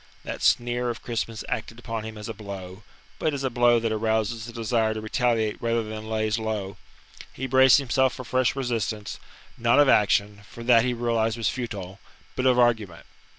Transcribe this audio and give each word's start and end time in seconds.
That 0.23 0.41
sneer 0.41 0.89
of 0.89 1.03
Crispin's 1.03 1.43
acted 1.47 1.77
upon 1.77 2.05
him 2.05 2.17
as 2.17 2.27
a 2.27 2.33
blow 2.33 2.81
but 3.19 3.35
as 3.35 3.43
a 3.43 3.51
blow 3.51 3.79
that 3.79 3.91
arouses 3.91 4.45
the 4.47 4.51
desire 4.51 4.95
to 4.95 5.01
retaliate 5.01 5.61
rather 5.61 5.83
than 5.83 6.09
lays 6.09 6.39
low. 6.39 6.77
He 7.31 7.45
braced 7.45 7.77
himself 7.77 8.13
for 8.15 8.25
fresh 8.25 8.55
resistance; 8.55 9.19
not 9.59 9.77
of 9.79 9.87
action, 9.87 10.41
for 10.49 10.63
that 10.63 10.83
he 10.85 10.95
realized 10.95 11.37
was 11.37 11.49
futile, 11.49 11.99
but 12.35 12.47
of 12.47 12.57
argument. 12.57 13.05